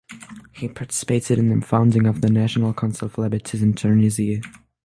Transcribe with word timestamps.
He 0.53 0.67
participated 0.67 1.37
in 1.37 1.51
the 1.59 1.63
founding 1.63 2.07
of 2.07 2.21
the 2.21 2.29
National 2.31 2.73
Council 2.73 3.07
for 3.07 3.21
Liberties 3.21 3.61
in 3.61 3.75
Tunisia. 3.75 4.41